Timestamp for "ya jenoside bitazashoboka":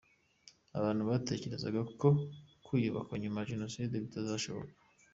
3.41-4.73